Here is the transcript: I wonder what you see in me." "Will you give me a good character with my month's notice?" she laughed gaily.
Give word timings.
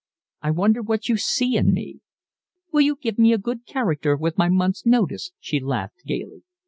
I 0.41 0.49
wonder 0.49 0.81
what 0.81 1.09
you 1.09 1.17
see 1.17 1.55
in 1.55 1.73
me." 1.75 1.99
"Will 2.73 2.81
you 2.81 2.95
give 2.99 3.19
me 3.19 3.33
a 3.33 3.37
good 3.37 3.67
character 3.67 4.15
with 4.17 4.35
my 4.35 4.49
month's 4.49 4.83
notice?" 4.83 5.31
she 5.39 5.59
laughed 5.59 6.01
gaily. 6.07 6.41